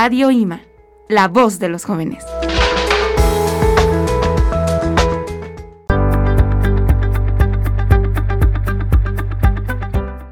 [0.00, 0.60] Radio IMA,
[1.08, 2.24] la voz de los jóvenes.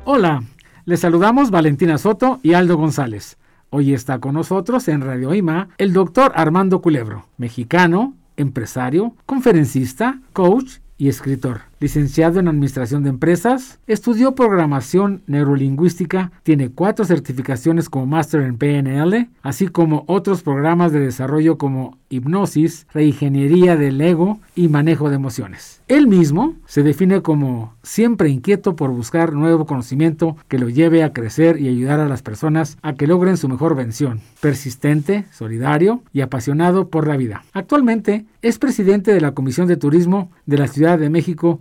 [0.05, 0.45] Hola,
[0.85, 3.39] les saludamos Valentina Soto y Aldo González.
[3.71, 10.75] Hoy está con nosotros en Radio IMA el doctor Armando Culebro, mexicano, empresario, conferencista, coach
[10.97, 11.63] y escritor.
[11.79, 19.29] Licenciado en Administración de Empresas, estudió programación neurolingüística, tiene cuatro certificaciones como máster en PNL,
[19.43, 25.83] así como otros programas de desarrollo como hipnosis, reingeniería del ego y manejo de emociones.
[25.89, 31.13] Él mismo se define como siempre inquieto por buscar nuevo conocimiento que lo lleve a
[31.13, 34.21] crecer y ayudar a las personas a que logren su mejor vención.
[34.41, 37.45] Persistente, solidario y apasionado por la vida.
[37.53, 41.57] Actualmente es presidente de la Comisión de Turismo de la Ciudad de México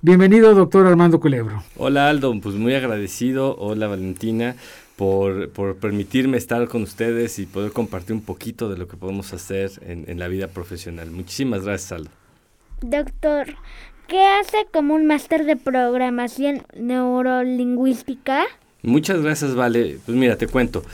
[0.00, 1.62] Bienvenido, doctor Armando Culebro.
[1.76, 3.56] Hola, Aldo, pues muy agradecido.
[3.58, 4.56] Hola, Valentina.
[4.96, 9.72] Por, permitirme estar con ustedes y poder compartir un poquito de lo que podemos hacer
[9.84, 11.10] en, en la vida profesional.
[11.10, 12.10] Muchísimas gracias, Aldo.
[12.82, 13.56] Doctor,
[14.06, 18.44] ¿qué hace como un máster de programación neurolingüística?
[18.82, 19.98] Muchas gracias, Vale.
[20.04, 20.84] Pues mira, te cuento.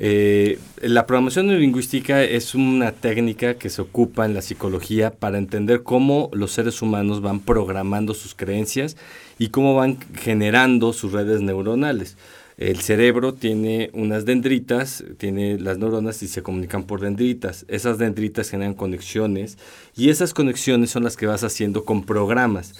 [0.00, 5.82] Eh, la programación neurolingüística es una técnica que se ocupa en la psicología para entender
[5.82, 8.96] cómo los seres humanos van programando sus creencias
[9.38, 12.16] y cómo van generando sus redes neuronales.
[12.58, 17.64] El cerebro tiene unas dendritas, tiene las neuronas y se comunican por dendritas.
[17.68, 19.58] Esas dendritas generan conexiones
[19.96, 22.74] y esas conexiones son las que vas haciendo con programas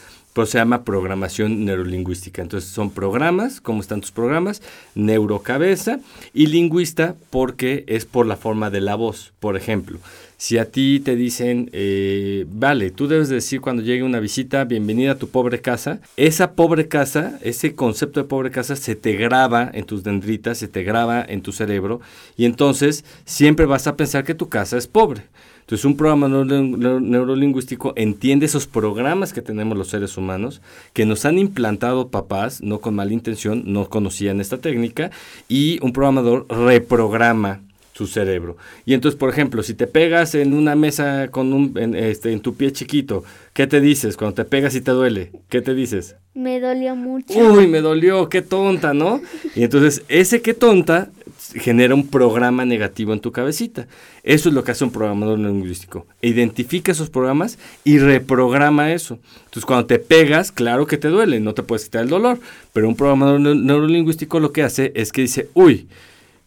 [0.47, 2.43] se llama programación neurolingüística.
[2.43, 4.62] Entonces son programas, ¿cómo están tus programas?
[4.95, 6.01] Neurocabeza
[6.33, 9.33] y lingüista porque es por la forma de la voz.
[9.41, 9.98] Por ejemplo,
[10.39, 15.12] si a ti te dicen, eh, vale, tú debes decir cuando llegue una visita, bienvenida
[15.12, 19.69] a tu pobre casa, esa pobre casa, ese concepto de pobre casa se te graba
[19.75, 22.00] en tus dendritas, se te graba en tu cerebro
[22.36, 25.25] y entonces siempre vas a pensar que tu casa es pobre.
[25.61, 30.63] Entonces, un programa neurolingüístico entiende esos programas que tenemos los seres humanos,
[30.95, 35.11] que nos han implantado papás, no con mala intención, no conocían esta técnica,
[35.46, 37.61] y un programador reprograma
[37.98, 38.57] su cerebro.
[38.86, 42.39] Y entonces, por ejemplo, si te pegas en una mesa con un, en, este, en
[42.39, 45.33] tu pie chiquito, ¿qué te dices cuando te pegas y te duele?
[45.48, 46.14] ¿Qué te dices?
[46.33, 47.37] Me dolió mucho.
[47.37, 49.20] Uy, me dolió, qué tonta, ¿no?
[49.57, 51.11] Y entonces, ese qué tonta
[51.57, 53.89] genera un programa negativo en tu cabecita.
[54.23, 56.07] Eso es lo que hace un programador neurolingüístico.
[56.23, 59.19] Identifica esos programas y reprograma eso.
[59.47, 62.39] Entonces, cuando te pegas, claro que te duele, no te puedes quitar el dolor.
[62.73, 65.89] Pero un programador neurolingüístico lo que hace es que dice, uy,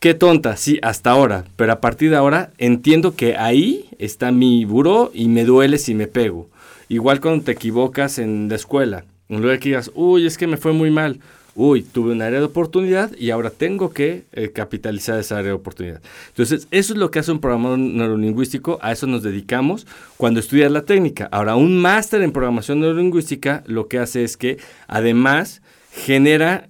[0.01, 1.45] qué tonta, sí, hasta ahora.
[1.55, 5.95] Pero a partir de ahora entiendo que ahí está mi buró y me duele si
[5.95, 6.49] me pego.
[6.89, 9.05] Igual cuando te equivocas en la escuela.
[9.29, 11.21] En lugar de que digas, uy, es que me fue muy mal
[11.55, 15.55] uy, tuve una área de oportunidad y ahora tengo que eh, capitalizar esa área de
[15.55, 16.01] oportunidad.
[16.29, 19.85] Entonces, eso es lo que hace un programador neurolingüístico, a eso nos dedicamos
[20.17, 21.27] cuando estudias la técnica.
[21.31, 24.57] Ahora, un máster en programación neurolingüística lo que hace es que
[24.87, 25.61] además
[25.91, 26.69] genera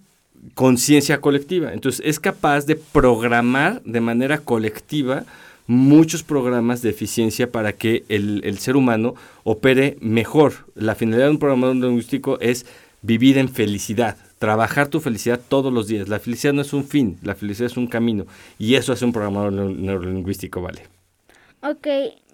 [0.56, 1.74] conciencia colectiva.
[1.74, 5.24] Entonces, es capaz de programar de manera colectiva
[5.68, 10.66] muchos programas de eficiencia para que el, ser humano opere mejor.
[10.75, 12.66] La finalidad de un programador neurolingüístico es
[13.02, 16.09] vivir en felicidad, trabajar tu felicidad todos los días.
[16.09, 18.25] La felicidad no es un fin, la felicidad es un camino.
[18.59, 20.84] Y eso hace un programador neurolingüístico, ¿vale?
[21.63, 21.88] Ok,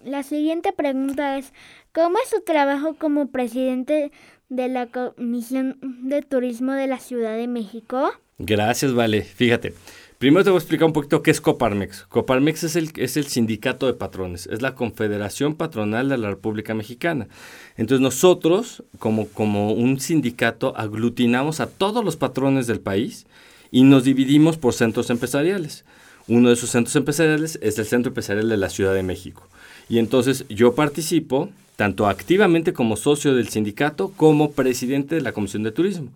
[0.04, 1.52] la siguiente pregunta es,
[1.92, 4.10] ¿cómo es su trabajo como presidente
[4.48, 8.10] de la Comisión de Turismo de la Ciudad de México?
[8.38, 9.22] Gracias, Vale.
[9.22, 9.74] Fíjate,
[10.18, 12.06] Primero te voy a explicar un poquito qué es Coparmex.
[12.08, 16.74] Coparmex es el, es el sindicato de patrones, es la confederación patronal de la República
[16.74, 17.28] Mexicana.
[17.76, 23.26] Entonces nosotros, como, como un sindicato, aglutinamos a todos los patrones del país
[23.70, 25.84] y nos dividimos por centros empresariales.
[26.26, 29.46] Uno de esos centros empresariales es el Centro Empresarial de la Ciudad de México.
[29.88, 35.62] Y entonces yo participo tanto activamente como socio del sindicato como presidente de la Comisión
[35.62, 36.08] de Turismo.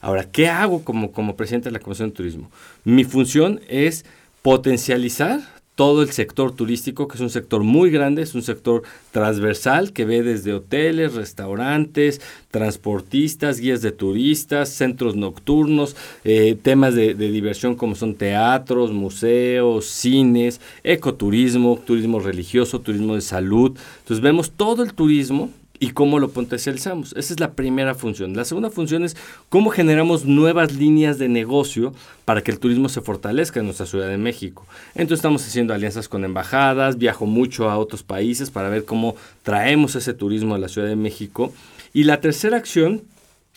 [0.00, 2.50] Ahora, ¿qué hago como, como presidente de la Comisión de Turismo?
[2.84, 4.06] Mi función es
[4.40, 5.42] potencializar
[5.80, 8.82] todo el sector turístico, que es un sector muy grande, es un sector
[9.12, 17.14] transversal que ve desde hoteles, restaurantes, transportistas, guías de turistas, centros nocturnos, eh, temas de,
[17.14, 23.74] de, diversión como son teatros, museos, cines, ecoturismo, turismo religioso, turismo de salud.
[24.00, 25.48] Entonces vemos todo el turismo
[25.82, 27.14] y cómo lo potencializamos.
[27.16, 28.36] Esa es la primera función.
[28.36, 29.16] La segunda función es
[29.48, 31.94] cómo generamos nuevas líneas de negocio
[32.26, 34.66] para que el turismo se fortalezca en nuestra Ciudad de México.
[34.94, 39.96] Entonces estamos haciendo alianzas con embajadas, viajo mucho a otros países para ver cómo traemos
[39.96, 41.50] ese turismo a la Ciudad de México.
[41.94, 43.00] Y la tercera acción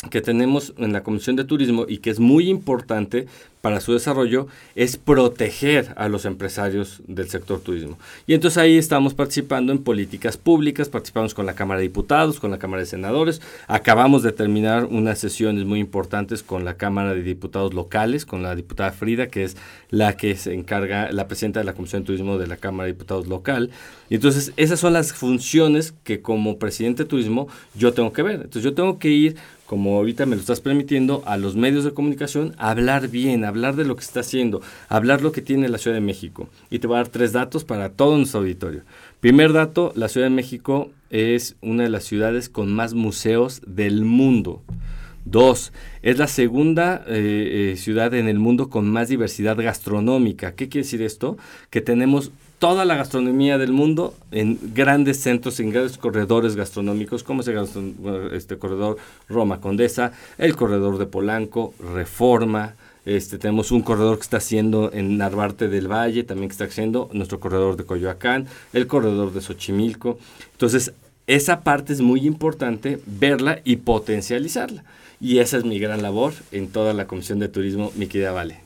[0.09, 3.27] que tenemos en la Comisión de Turismo y que es muy importante
[3.63, 7.97] para su desarrollo es proteger a los empresarios del sector turismo.
[8.27, 12.51] Y entonces ahí estamos participando en políticas públicas, participamos con la Cámara de Diputados, con
[12.51, 17.23] la Cámara de Senadores, acabamos de terminar unas sesiones muy importantes con la Cámara de
[17.23, 19.55] Diputados locales, con la diputada Frida, que es
[19.89, 22.91] la que se encarga, la presidenta de la Comisión de Turismo de la Cámara de
[22.91, 23.69] Diputados local.
[24.09, 28.35] Y entonces esas son las funciones que como presidente de turismo yo tengo que ver.
[28.35, 29.37] Entonces yo tengo que ir
[29.73, 33.85] como ahorita me lo estás permitiendo, a los medios de comunicación, hablar bien, hablar de
[33.85, 36.49] lo que está haciendo, hablar lo que tiene la Ciudad de México.
[36.69, 38.81] Y te voy a dar tres datos para todo nuestro auditorio.
[39.19, 44.03] Primer dato, la Ciudad de México es una de las ciudades con más museos del
[44.03, 44.61] mundo.
[45.25, 45.71] Dos,
[46.01, 50.53] es la segunda eh, eh, ciudad en el mundo con más diversidad gastronómica.
[50.53, 51.37] ¿Qué quiere decir esto?
[51.69, 52.31] Que tenemos
[52.63, 57.49] toda la gastronomía del mundo en grandes centros, en grandes corredores gastronómicos, como es
[58.31, 58.97] este corredor
[59.27, 65.17] Roma Condesa, el corredor de Polanco, Reforma, este, tenemos un corredor que está haciendo en
[65.17, 70.17] Narvarte del Valle, también que está haciendo nuestro corredor de Coyoacán, el corredor de Xochimilco.
[70.53, 70.93] Entonces,
[71.27, 74.83] esa parte es muy importante verla y potencializarla.
[75.19, 78.59] Y esa es mi gran labor en toda la Comisión de Turismo, mi querida Vale.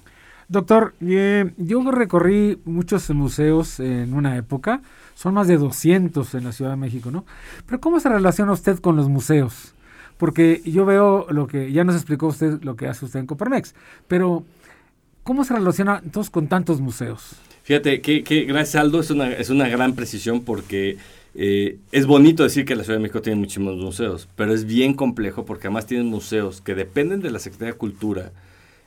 [0.49, 4.81] Doctor, eh, yo recorrí muchos museos en una época,
[5.13, 7.25] son más de 200 en la Ciudad de México, ¿no?
[7.65, 9.73] Pero ¿cómo se relaciona usted con los museos?
[10.17, 13.75] Porque yo veo lo que, ya nos explicó usted lo que hace usted en Coparmex,
[14.07, 14.43] pero
[15.23, 17.35] ¿cómo se relaciona entonces con tantos museos?
[17.63, 20.97] Fíjate, que, gracias Aldo, es una, es una gran precisión porque
[21.35, 24.93] eh, es bonito decir que la Ciudad de México tiene muchísimos museos, pero es bien
[24.93, 28.31] complejo porque además tienen museos que dependen de la Secretaría de Cultura,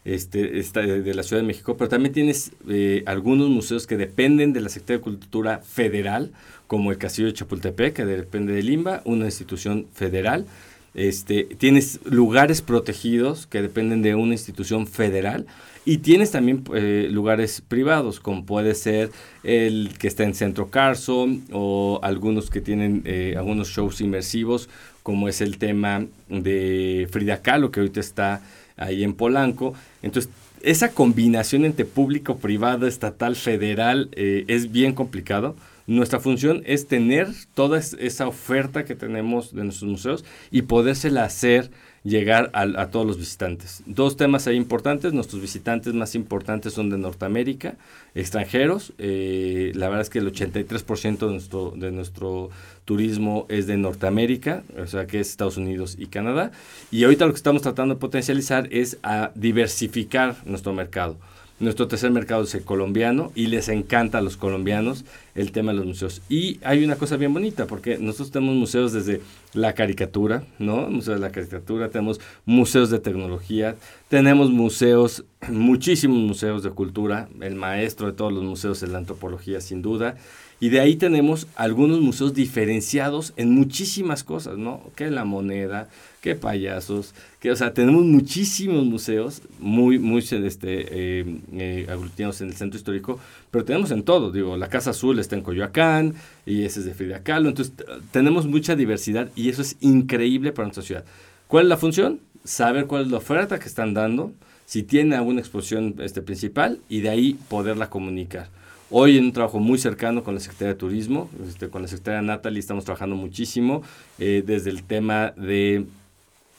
[0.05, 4.63] este, de la Ciudad de México, pero también tienes eh, algunos museos que dependen de
[4.63, 6.33] la Secretaría de Cultura Federal,
[6.67, 10.47] como el Castillo de Chapultepec, que depende de Limba, una institución federal.
[10.95, 15.47] Este, tienes lugares protegidos que dependen de una institución federal
[15.85, 19.11] y tienes también eh, lugares privados, como puede ser
[19.45, 24.69] el que está en Centro Carson o algunos que tienen eh, algunos shows inmersivos,
[25.03, 28.43] como es el tema de Frida Kahlo, que ahorita está
[28.77, 29.75] ahí en Polanco.
[30.03, 30.31] Entonces,
[30.63, 35.57] esa combinación entre público, privado, estatal, federal eh, es bien complicado.
[35.91, 41.73] Nuestra función es tener toda esa oferta que tenemos de nuestros museos y podérsela hacer
[42.05, 43.83] llegar a, todos los visitantes.
[43.87, 47.75] Dos temas ahí importantes, nuestros visitantes más importantes son de Norteamérica,
[48.15, 52.51] extranjeros, eh, la verdad es que el 83% de nuestro, de nuestro
[52.85, 56.53] turismo es de Norteamérica, o sea que es Estados Unidos y Canadá,
[56.93, 61.19] y ahorita lo que estamos tratando de potencializar es a diversificar nuestro mercado.
[61.61, 65.05] Nuestro tercer mercado es el colombiano y les encanta a los colombianos
[65.35, 66.23] el tema de los museos.
[66.31, 69.21] Y hay una cosa bien bonita, porque nosotros tenemos museos desde
[69.53, 70.89] la caricatura, ¿no?
[70.89, 73.77] Museo de la caricatura, tenemos museos de tecnología,
[74.09, 79.61] tenemos museos, muchísimos museos de cultura, el maestro de todos los museos es la antropología,
[79.61, 80.17] sin duda.
[80.63, 84.83] Y de ahí tenemos algunos museos diferenciados en muchísimas cosas, ¿no?
[84.95, 85.89] Que la moneda,
[86.21, 92.49] que payasos, que, o sea, tenemos muchísimos museos muy, muy este, eh, eh, aglutinados en
[92.49, 93.19] el centro histórico,
[93.51, 96.15] pero tenemos en todo, digo, la Casa Azul está en Coyoacán
[96.45, 97.73] y ese es de Frida Kahlo, entonces
[98.11, 101.05] tenemos mucha diversidad y eso es increíble para nuestra ciudad.
[101.49, 102.21] ¿Cuál es la función?
[102.45, 104.33] Saber cuál es la oferta que están dando,
[104.67, 108.51] si tiene alguna exposición este, principal y de ahí poderla comunicar.
[108.93, 112.23] Hoy en un trabajo muy cercano con la Secretaría de Turismo, este, con la Secretaría
[112.23, 113.83] Natalie estamos trabajando muchísimo
[114.19, 115.87] eh, desde el tema de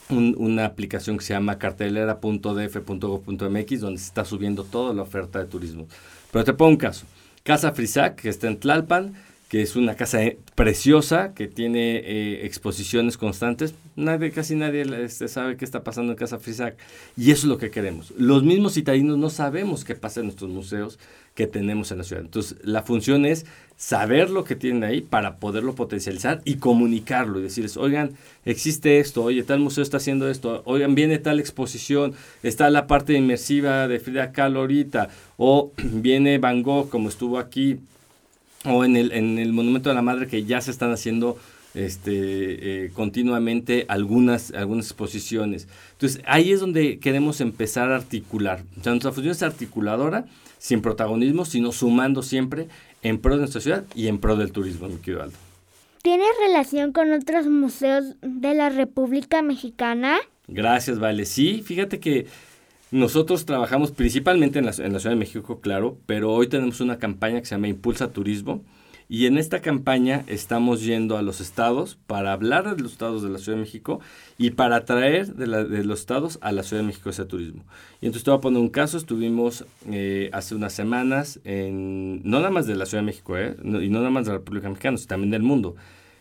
[0.10, 5.88] una aplicación que se llama cartelera.df.gov.mx donde se está subiendo toda la oferta de turismo.
[6.32, 7.06] Pero te pongo un caso.
[7.44, 9.14] Casa Frisac, que está en Tlalpan,
[9.52, 13.76] que es una casa eh, preciosa, que tiene eh, exposiciones constantes.
[13.98, 16.78] Nadie, casi nadie este, sabe qué está pasando en Casa Frisac.
[17.18, 18.14] Y eso es lo que queremos.
[18.18, 21.00] Los mismos citadinos no sabemos qué pasa en nuestros museos
[21.36, 22.24] que tenemos en la ciudad.
[22.24, 27.44] Entonces, la función es saber lo que tienen ahí para poderlo potencializar y comunicarlo y
[27.44, 28.12] decirles, oigan,
[28.46, 33.16] existe esto, oye, tal museo está haciendo esto, oigan, viene tal exposición, está la parte
[33.16, 37.82] inmersiva de Frida Kahlo ahorita, o viene Van Gogh como estuvo aquí,
[38.66, 41.38] o en el, en el Monumento de la Madre que ya se están haciendo
[41.74, 45.68] este, eh, continuamente algunas, algunas exposiciones.
[45.94, 48.64] Entonces, ahí es donde queremos empezar a articular.
[48.80, 50.26] O sea, nuestra función es articuladora,
[50.58, 52.68] sin protagonismo, sino sumando siempre
[53.02, 55.38] en pro de nuestra ciudad y en pro del turismo, mi querido Aldo.
[56.04, 60.18] ¿Tienes relación con otros museos de la República Mexicana?
[60.48, 61.26] Gracias, Vale.
[61.26, 62.26] Sí, fíjate que
[62.92, 67.00] nosotros trabajamos principalmente en la, en la Ciudad de México, claro, pero hoy tenemos una
[67.00, 68.66] campaña que se llama Impulsa Turismo
[69.08, 73.30] Y en esta campaña estamos yendo a los estados para hablar de los estados de
[73.30, 74.02] la Ciudad de México
[74.38, 75.48] y para traer de,
[75.86, 77.64] los estados a la Ciudad de México ese turismo.
[78.02, 82.40] Y entonces te voy a poner un caso, estuvimos eh, hace unas semanas en, no
[82.40, 84.68] nada más de la Ciudad de México, eh, y no nada más de la República
[84.68, 85.76] Mexicana, sino también del mundo.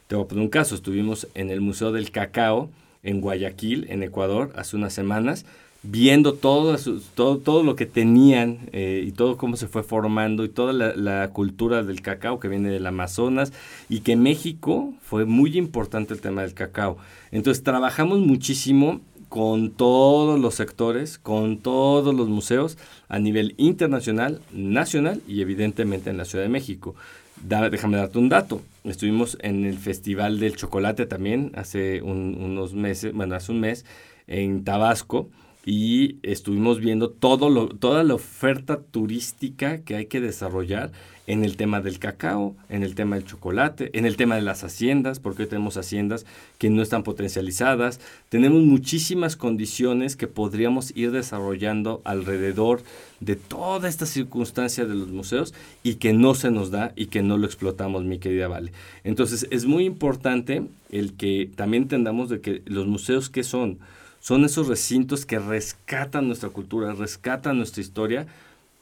[0.06, 2.70] Te voy a poner un caso, estuvimos en el Museo del Cacao
[3.02, 5.46] en Guayaquil, en Ecuador, hace unas semanas,
[5.82, 6.76] viendo todo,
[7.14, 11.28] todo, todo lo que tenían eh, y todo cómo se fue formando y toda la,
[11.28, 13.52] cultura del cacao que viene del Amazonas
[13.88, 16.98] y que México fue muy importante el tema del cacao.
[17.30, 22.76] Entonces trabajamos muchísimo con todos los sectores, con todos los museos
[23.08, 26.94] a nivel internacional, nacional y evidentemente en la Ciudad de México.
[27.42, 28.60] déjame darte un dato.
[28.84, 33.86] Estuvimos en el Festival del Chocolate también hace unos meses, bueno, hace un mes
[34.26, 35.30] en Tabasco
[35.64, 40.90] y estuvimos viendo todo toda la oferta turística que hay que desarrollar
[41.30, 44.64] en el tema del cacao, en el tema del chocolate, en el tema de las
[44.64, 46.26] haciendas, porque hoy tenemos haciendas
[46.58, 48.00] que no están potencializadas.
[48.30, 52.82] Tenemos muchísimas condiciones que podríamos ir desarrollando alrededor
[53.20, 57.22] de toda esta circunstancia de los museos y que no se nos da y que
[57.22, 58.72] no lo explotamos, mi querida Vale.
[59.04, 63.78] Entonces es muy importante el que también entendamos de que los museos que son,
[64.20, 68.26] son esos recintos que rescatan nuestra cultura, rescatan nuestra historia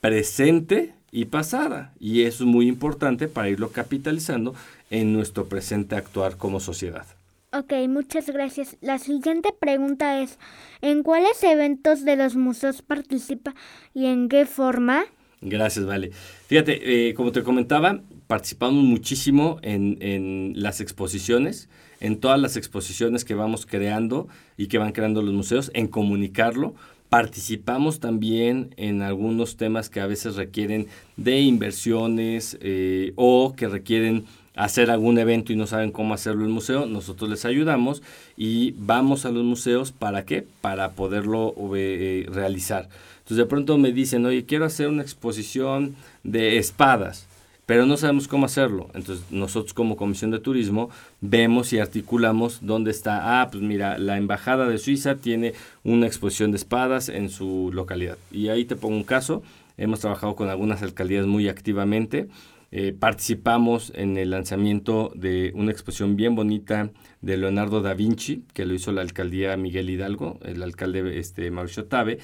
[0.00, 1.92] presente y pasada.
[1.98, 4.54] Y eso es muy importante para irlo capitalizando
[4.90, 7.06] en nuestro presente actuar como sociedad.
[7.52, 8.76] Ok, muchas gracias.
[8.82, 10.38] La siguiente pregunta es,
[10.82, 13.54] ¿en cuáles eventos de los museos participa
[13.94, 15.04] y en qué forma?
[15.40, 16.10] Gracias, Vale.
[16.46, 21.68] Fíjate, eh, como te comentaba, participamos muchísimo en, en las exposiciones
[22.00, 26.74] en todas las exposiciones que vamos creando y que van creando los museos, en comunicarlo.
[27.08, 34.26] Participamos también en algunos temas que a veces requieren de inversiones eh, o que requieren
[34.58, 38.02] hacer algún evento y no saben cómo hacerlo el museo, nosotros les ayudamos
[38.36, 40.44] y vamos a los museos para qué?
[40.60, 42.88] Para poderlo eh, realizar.
[43.18, 47.27] Entonces de pronto me dicen, oye, quiero hacer una exposición de espadas
[47.68, 48.88] pero no sabemos cómo hacerlo.
[48.94, 50.88] Entonces nosotros como Comisión de Turismo
[51.20, 55.52] vemos y articulamos dónde está, ah, pues mira, la Embajada de Suiza tiene
[55.84, 58.16] una exposición de espadas en su localidad.
[58.32, 59.42] Y ahí te pongo un caso,
[59.76, 62.28] hemos trabajado con algunas alcaldías muy activamente.
[62.70, 66.88] Eh, participamos en el lanzamiento de una exposición bien bonita
[67.20, 71.84] de Leonardo da Vinci, que lo hizo la alcaldía Miguel Hidalgo, el alcalde este, Mauricio
[71.84, 72.18] Tabe,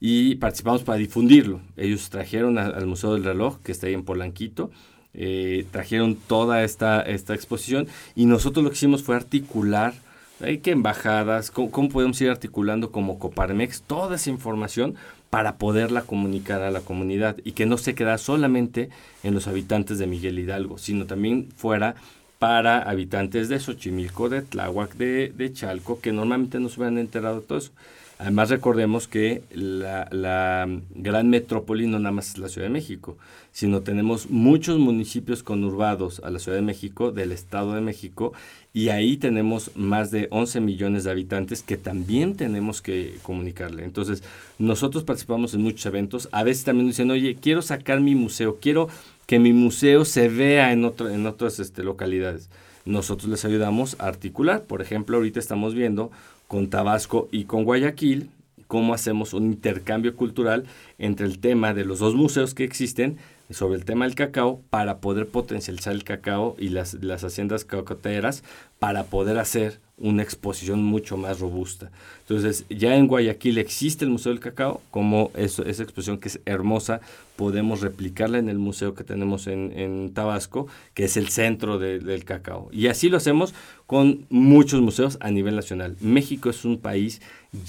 [0.00, 1.60] y participamos para difundirlo.
[1.76, 4.70] Ellos trajeron al Museo del Reloj, que está ahí en Polanquito,
[5.12, 9.92] eh, trajeron toda esta, esta exposición y nosotros lo que hicimos fue articular,
[10.40, 14.94] hay que embajadas, cómo, podemos ir articulando como Coparmex toda esa información
[15.28, 18.88] para poderla comunicar a la comunidad y que no se queda solamente
[19.22, 21.94] en los habitantes de Miguel Hidalgo, sino también fuera
[22.38, 27.40] para habitantes de Xochimilco, de Tláhuac, de, de Chalco, que normalmente no se hubieran enterado
[27.40, 27.72] de todo eso.
[28.20, 33.16] Además recordemos que la, gran metrópoli no nada más es la Ciudad de México,
[33.50, 38.34] sino tenemos muchos municipios conurbados a la Ciudad de México, del Estado de México,
[38.74, 43.84] y ahí tenemos más de 11 millones de habitantes que también tenemos que comunicarle.
[43.84, 44.22] Entonces,
[44.58, 48.90] nosotros participamos en muchos eventos, a veces también dicen, oye, quiero sacar mi museo, quiero
[49.24, 52.50] que mi museo se vea en, otro, en otras este, localidades.
[52.84, 54.64] Nosotros les ayudamos a articular.
[54.64, 56.10] Por ejemplo, ahorita estamos viendo
[56.50, 58.28] con Tabasco y con Guayaquil,
[58.66, 60.64] cómo hacemos un intercambio cultural
[60.98, 63.18] entre el tema de los dos museos que existen
[63.50, 68.42] sobre el tema del cacao para poder potencializar el cacao y las, las haciendas cacateras
[68.80, 71.90] para poder hacer una exposición mucho más robusta.
[72.20, 77.00] Entonces, ya en Guayaquil existe el Museo del Cacao, como esa exposición que es hermosa,
[77.36, 82.68] podemos replicarla en el museo que tenemos en, Tabasco, que es el centro del cacao.
[82.70, 83.54] Y así lo hacemos
[83.86, 85.96] con muchos museos a nivel nacional.
[86.00, 87.22] México es un país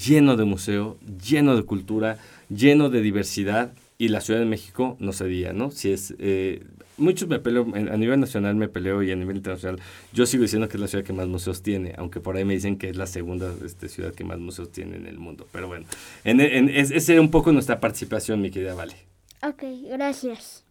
[0.04, 2.18] lleno de museo, lleno de cultura,
[2.50, 3.72] lleno de diversidad,
[4.02, 5.70] y la Ciudad de México no se diga, ¿no?
[5.70, 6.64] Si es, eh,
[6.96, 9.80] muchos me peleo, a nivel nacional me peleo y a nivel internacional,
[10.12, 12.52] yo sigo diciendo que es la ciudad que más museos tiene, aunque por ahí me
[12.54, 15.46] dicen que es la segunda este, ciudad que más museos tiene en el mundo.
[15.52, 15.86] Pero bueno,
[16.24, 18.96] en, en, esa era un poco nuestra participación, mi querida Vale.
[19.40, 20.64] Ok, gracias.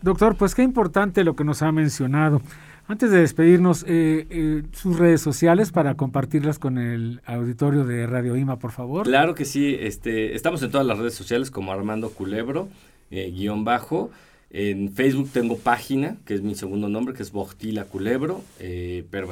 [0.00, 2.40] Doctor, pues qué importante lo que nos ha mencionado.
[2.92, 8.36] Antes de despedirnos, eh, eh, sus redes sociales para compartirlas con el auditorio de Radio
[8.36, 9.06] Ima, por favor.
[9.06, 12.68] Claro que sí, este, estamos en todas las redes sociales como Armando Culebro,
[13.10, 14.10] eh, guion bajo.
[14.50, 18.42] En Facebook tengo página, que es mi segundo nombre, que es Bogtila Culebro,
[19.10, 19.26] pero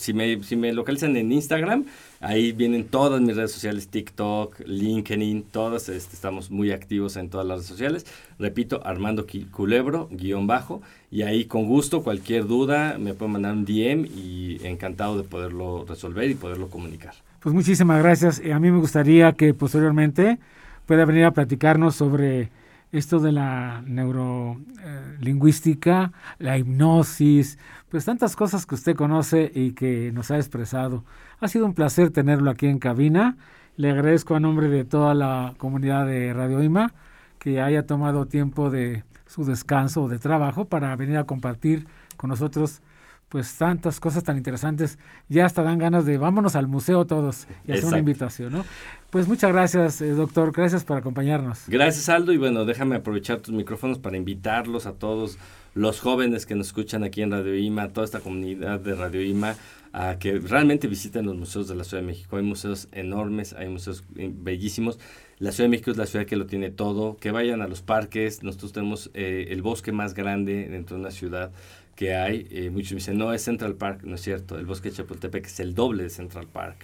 [0.00, 1.84] si me, si me localizan en Instagram,
[2.20, 7.46] ahí vienen todas mis redes sociales, TikTok, LinkedIn, todas, este, estamos muy activos en todas
[7.46, 8.06] las redes sociales.
[8.38, 10.80] Repito, Armando Culebro, guion bajo,
[11.10, 15.84] y ahí con gusto, cualquier duda, me pueden mandar un DM y encantado de poderlo
[15.86, 17.12] resolver y poderlo comunicar.
[17.40, 18.40] Pues muchísimas gracias.
[18.40, 20.38] A mí me gustaría que posteriormente
[20.86, 22.48] pueda venir a platicarnos sobre
[22.92, 30.30] esto de la neurolingüística, la hipnosis, pues tantas cosas que usted conoce y que nos
[30.30, 31.04] ha expresado.
[31.40, 33.36] Ha sido un placer tenerlo aquí en cabina.
[33.76, 36.92] Le agradezco a nombre de toda la comunidad de Radio IMA
[37.38, 42.30] que haya tomado tiempo de su descanso o de trabajo para venir a compartir con
[42.30, 42.82] nosotros
[43.30, 47.72] pues tantas cosas tan interesantes, ya hasta dan ganas de vámonos al museo todos y
[47.72, 48.64] hacer una invitación, ¿no?
[49.10, 51.62] Pues muchas gracias, eh, doctor, gracias por acompañarnos.
[51.68, 55.38] Gracias, Aldo, y bueno, déjame aprovechar tus micrófonos para invitarlos a todos
[55.74, 59.54] los jóvenes que nos escuchan aquí en Radio IMA, toda esta comunidad de Radio IMA,
[59.92, 62.36] a que realmente visiten los museos de la Ciudad de México.
[62.36, 64.98] Hay museos enormes, hay museos eh, bellísimos.
[65.40, 67.16] La Ciudad de México es la ciudad que lo tiene todo.
[67.16, 68.42] Que vayan a los parques.
[68.42, 71.50] Nosotros tenemos eh, el bosque más grande dentro de una ciudad
[71.96, 72.46] que hay.
[72.50, 74.58] Eh, muchos dicen, no, es Central Park, no es cierto.
[74.58, 76.76] El bosque de Chapultepec es el doble de Central Park.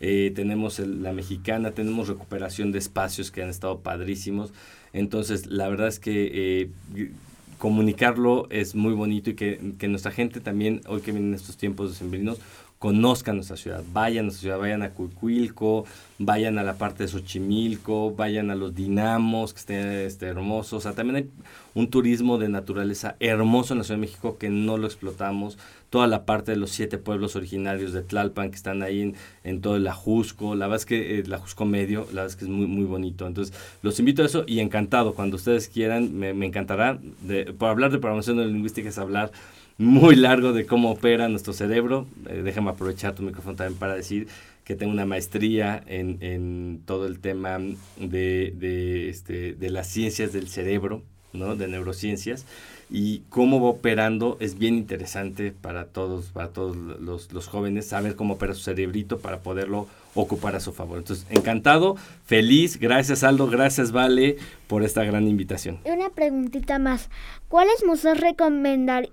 [0.00, 4.52] Eh, tenemos la mexicana, tenemos recuperación de espacios que han estado padrísimos.
[4.92, 6.68] Entonces, la verdad es que
[7.56, 11.88] comunicarlo es muy bonito y que, que, nuestra gente también, hoy que vienen estos tiempos
[11.88, 12.38] decembrinos,
[12.84, 15.86] conozcan nuestra ciudad, vayan a nuestra ciudad, vayan a Cuicuilco,
[16.18, 20.74] vayan a la parte de Xochimilco, vayan a los dinamos, que estén este, hermosos.
[20.74, 21.30] O sea, también hay
[21.74, 25.56] un turismo de naturaleza hermoso en la Ciudad de México que no lo explotamos.
[25.88, 29.14] Toda la parte de los siete pueblos originarios de Tlalpan que están ahí
[29.44, 30.54] en, todo el Ajusco.
[30.54, 33.26] La verdad es que el Ajusco Medio, la verdad es que es muy, muy bonito.
[33.26, 35.14] Entonces, los invito a eso y encantado.
[35.14, 36.98] Cuando ustedes quieran, me, encantará.
[37.22, 39.32] De, por hablar de programación de lingüística es hablar
[39.78, 42.06] muy largo de cómo opera nuestro cerebro.
[42.28, 44.28] Eh, déjame aprovechar tu micrófono también para decir
[44.64, 47.58] que tengo una maestría en, en todo el tema
[47.98, 51.02] de, de, este, de las ciencias del cerebro,
[51.32, 51.54] ¿no?
[51.54, 52.46] de neurociencias,
[52.88, 58.16] y cómo va operando es bien interesante para todos, para todos los, los, jóvenes, saber
[58.16, 60.98] cómo opera su cerebrito para poderlo ocupar a su favor.
[60.98, 65.78] Entonces, encantado, feliz, gracias Aldo, gracias Vale por esta gran invitación.
[65.84, 67.10] Una preguntita más,
[67.48, 69.08] ¿cuáles museos recomendar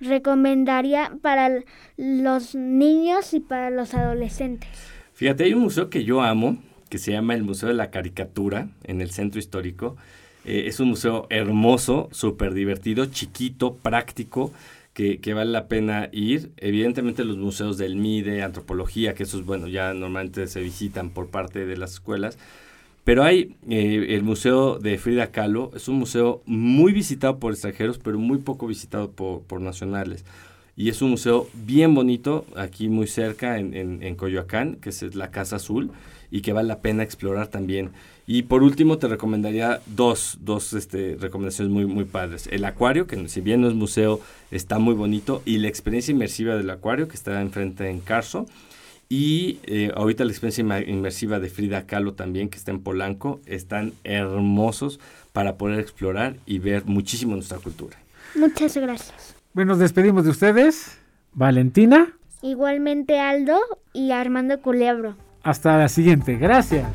[0.00, 1.62] recomendaría para
[1.96, 4.68] los niños y para los adolescentes?
[5.14, 6.58] Fíjate, hay un museo que yo amo,
[6.88, 9.96] que se llama el Museo de la Caricatura, en el Centro Histórico.
[10.44, 14.52] Eh, es un museo hermoso, súper divertido, chiquito, práctico,
[14.94, 16.50] que, que, vale la pena ir.
[16.56, 21.66] Evidentemente los museos del MIDE, antropología, que esos, bueno, ya normalmente se visitan por parte
[21.66, 22.38] de las escuelas,
[23.08, 27.98] pero hay eh, el Museo de Frida Kahlo, es un museo muy visitado por extranjeros,
[27.98, 30.26] pero muy poco visitado por, nacionales.
[30.76, 35.30] Y es un museo bien bonito, aquí muy cerca, en, en, Coyoacán, que es la
[35.30, 35.90] Casa Azul,
[36.30, 37.92] y que vale la pena explorar también.
[38.26, 42.46] Y por último, te recomendaría dos, dos este, recomendaciones muy, muy padres.
[42.52, 46.56] El acuario, que si bien no es museo, está muy bonito, y la experiencia inmersiva
[46.56, 48.44] del acuario, que está enfrente en Carso.
[49.08, 53.94] Y eh, ahorita la experiencia inmersiva de Frida Kahlo también, que está en Polanco, están
[54.04, 55.00] hermosos
[55.32, 57.96] para poder explorar y ver muchísimo nuestra cultura.
[58.34, 59.34] Muchas gracias.
[59.54, 60.98] Bueno, nos despedimos de ustedes.
[61.32, 62.12] Valentina.
[62.42, 63.58] Igualmente Aldo
[63.92, 65.16] y Armando Culebro.
[65.42, 66.36] Hasta la siguiente.
[66.36, 66.86] Gracias.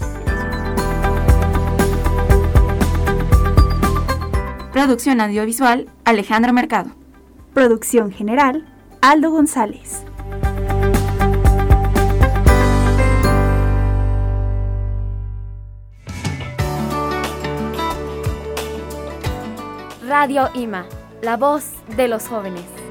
[4.72, 6.92] Producción audiovisual Alejandro Mercado.
[7.54, 8.66] Producción general
[9.02, 10.04] Aldo González.
[20.16, 20.86] Radio IMA,
[21.24, 22.83] la voz de los jóvenes.